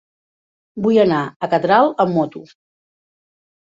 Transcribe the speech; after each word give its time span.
Vull 0.85 0.97
anar 1.03 1.19
a 1.47 1.51
Catral 1.53 1.93
amb 2.07 2.17
moto. 2.21 2.43